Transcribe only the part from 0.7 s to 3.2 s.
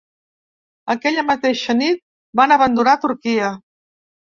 Aquella mateixa nit van abandonar